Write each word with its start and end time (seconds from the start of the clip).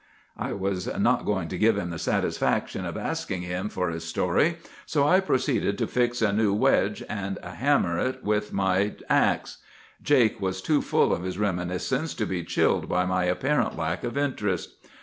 "I 0.39 0.53
was 0.53 0.87
not 0.97 1.25
going 1.25 1.47
to 1.49 1.59
give 1.59 1.77
him 1.77 1.91
the 1.91 1.99
satisfaction 1.99 2.85
of 2.87 2.97
asking 2.97 3.43
him 3.43 3.69
for 3.69 3.91
his 3.91 4.03
story, 4.03 4.57
so 4.87 5.07
I 5.07 5.19
proceeded 5.19 5.77
to 5.77 5.85
fix 5.85 6.23
a 6.23 6.33
new 6.33 6.55
wedge, 6.55 7.03
and 7.07 7.37
hammer 7.43 7.99
it 7.99 8.15
in 8.15 8.25
with 8.25 8.51
my 8.51 8.95
axe. 9.09 9.59
Jake 10.01 10.41
was 10.41 10.59
too 10.59 10.81
full 10.81 11.13
of 11.13 11.21
his 11.21 11.37
reminiscence 11.37 12.15
to 12.15 12.25
be 12.25 12.43
chilled 12.43 12.89
by 12.89 13.05
my 13.05 13.25
apparent 13.25 13.77
lack 13.77 14.03
of 14.03 14.17
interest. 14.17 14.73